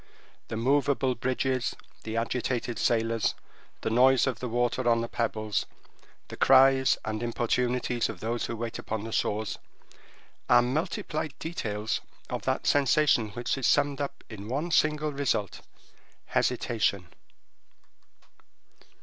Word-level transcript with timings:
The 0.47 0.57
moveable 0.57 1.13
bridges, 1.13 1.75
the 2.05 2.17
agitated 2.17 2.79
sailors, 2.79 3.35
the 3.81 3.91
noise 3.91 4.25
of 4.25 4.39
the 4.39 4.49
water 4.49 4.89
on 4.89 5.01
the 5.01 5.07
pebbles, 5.07 5.67
the 6.29 6.35
cries 6.37 6.97
and 7.05 7.21
importunities 7.21 8.09
of 8.09 8.19
those 8.19 8.47
who 8.47 8.55
wait 8.55 8.79
upon 8.79 9.03
the 9.03 9.11
shores, 9.11 9.59
are 10.49 10.63
multiplied 10.63 11.37
details 11.37 12.01
of 12.31 12.41
that 12.45 12.65
sensation 12.65 13.29
which 13.33 13.55
is 13.59 13.67
summed 13.67 14.01
up 14.01 14.23
in 14.27 14.47
one 14.47 14.71
single 14.71 15.11
result—hesitation. 15.13 17.05